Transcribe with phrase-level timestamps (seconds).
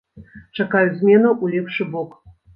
[0.63, 2.19] Чакаю зменаў у лепшы бок.